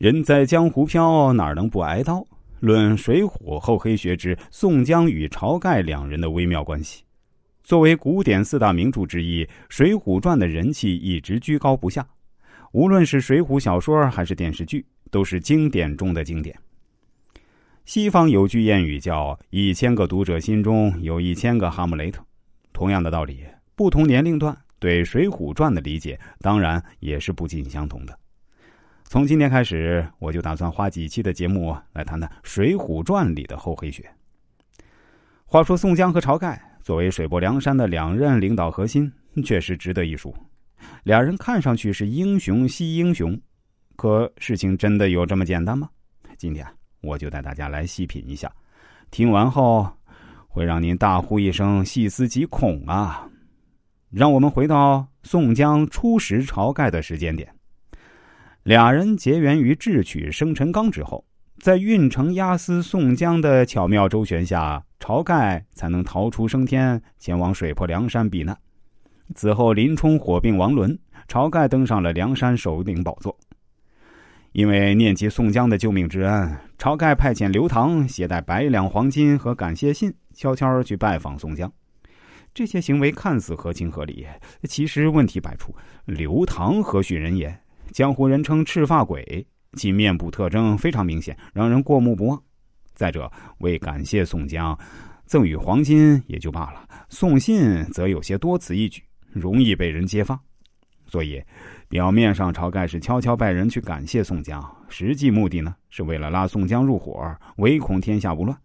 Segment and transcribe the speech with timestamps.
[0.00, 2.26] 人在江湖飘，哪能不挨刀？
[2.58, 3.28] 论《水浒》
[3.60, 7.04] 厚黑学之宋江与晁盖两人的微妙关系。
[7.62, 12.08] 作为古典四大名著之一，《水浒传》的人气一直居高不下。
[12.72, 16.58] 无论是水浒小说还是电视剧，都是经典中的经典。
[17.84, 22.24] 西方有句谚语叫“一千个读者心中有一千个哈姆雷特”。
[22.72, 23.44] 同样的道理，
[23.76, 28.18] 不同年龄段对《水浒传》的理解，当然也是不尽相同的。
[29.10, 34.08] 从今天开始，我就打算花几期的节目来谈谈《水浒传》里的厚黑学。
[35.44, 39.12] 话说宋江和晁盖作为水泊梁山的两任领导核心，
[39.44, 40.32] 确实值得一说。
[41.02, 43.36] 俩人看上去是英雄惜英雄，
[43.96, 45.90] 可事情真的有这么简单吗？
[46.38, 46.64] 今天
[47.00, 48.48] 我就带大家来细品一下，
[49.10, 49.90] 听完后
[50.46, 53.28] 会让您大呼一声“细思极恐”啊！
[54.08, 57.52] 让我们回到宋江初识晁盖的时间点。
[58.62, 61.24] 俩人结缘于智取生辰纲之后，
[61.60, 68.56] 在运城押司宋江的巧妙周旋下，晁盖才能逃出升天，前往水泊梁山避难。
[69.34, 73.34] 此后，林冲火并王伦，晁盖登上了梁山首领宝座。
[74.52, 81.72] 因为念及宋江的救命之恩，晁盖派遣刘唐携带百两黄金和感谢信，悄悄去拜访宋江。
[82.52, 84.26] 这些行为看似合情合理，
[84.64, 85.74] 其实问题百出。
[86.04, 87.56] 刘唐何许人也？
[87.92, 92.40] 江湖人称赤发鬼，其面部特征非常明显，让人过目不忘。
[92.94, 94.78] 再者，为感谢宋江，
[95.24, 100.38] 赠予黄金也就罢了，送信则有些多此一举，容易被人揭发。
[101.06, 101.42] 所以，
[101.88, 108.56] 表面上晁盖是悄悄派人去感谢宋江，实际目的呢，是为了拉宋江入伙，唯恐天下不乱。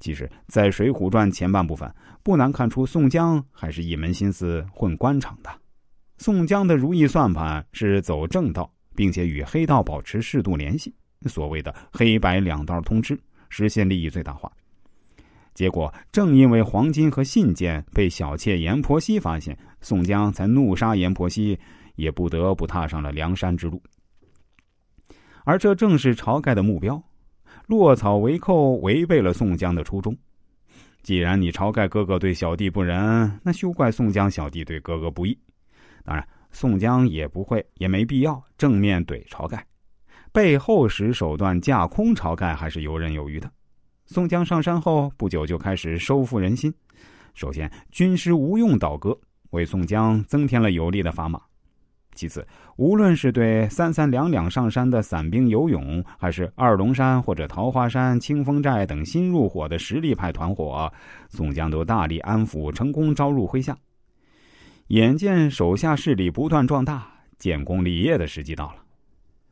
[0.00, 5.59] 其实，在《水浒传》前半部分，不难看出宋江还是一门心思混官场的。
[6.20, 13.18] 宋江的如意算盘是走正道，并且与黑道保持适度联系，所谓的黑白两道通吃，
[13.48, 14.52] 实现利益最大化。
[15.54, 21.58] 结果正因为黄金和信件被小妾阎婆惜发现，宋江才怒杀阎婆惜，
[21.96, 23.82] 也不得不踏上了梁山之路。
[25.44, 27.02] 而这正是晁盖的目标，
[27.66, 30.14] 落草为寇，违背了宋江的初衷。
[31.02, 35.38] 既然你晁盖哥哥对小弟不仁，那休怪宋江小弟对哥哥不义。
[36.10, 39.64] 当然，宋江也不会，也没必要正面怼晁盖，
[40.32, 43.48] 背后使手段架空晁盖还是游刃有余的。
[44.06, 46.74] 宋江上山后不久就开始收复人心，
[47.32, 49.16] 首先军师吴用倒戈，
[49.50, 51.38] 为宋江增添了有力的砝码；
[52.16, 52.44] 其次，
[52.74, 60.92] 无论是对三三两两上山的散兵游勇，还是二龙山或者桃花山、清风寨等新入伙的实力派团伙，
[61.28, 63.78] 宋江都大力安抚，成功招入麾下。
[64.90, 67.06] 眼见手下势力不断壮大，
[67.38, 68.78] 建功立业的时机到了。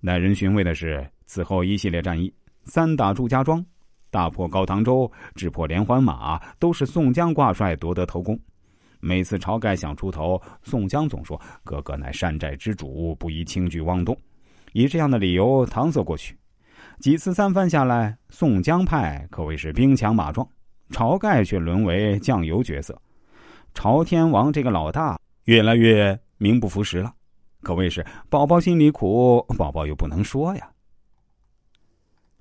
[0.00, 2.34] 耐人寻味的是，此后一系列战役，
[2.64, 3.64] 三打祝家庄、
[4.10, 8.36] 大破高唐州、制破连环马，都是宋江挂帅夺得头功。
[8.98, 14.18] 每次晁盖想出头，宋江总说：“哥哥乃山寨之主，不宜轻举妄动。”
[14.74, 16.36] 以这样的理由搪塞过去。
[16.98, 20.44] 几次三番下来，宋江派可谓是兵强马壮，
[20.90, 23.00] 晁盖却沦为酱油角色。
[23.72, 25.16] 朝天王这个老大。
[25.48, 27.14] 越来越名不符实了，
[27.62, 30.70] 可谓是宝宝心里苦，宝宝又不能说呀。